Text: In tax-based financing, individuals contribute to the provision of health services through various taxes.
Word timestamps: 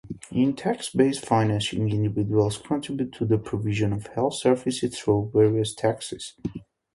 In 0.31 0.55
tax-based 0.55 1.23
financing, 1.27 1.91
individuals 1.91 2.57
contribute 2.57 3.11
to 3.13 3.23
the 3.25 3.37
provision 3.37 3.93
of 3.93 4.07
health 4.07 4.33
services 4.33 4.97
through 4.99 5.29
various 5.31 5.75
taxes. 5.75 6.33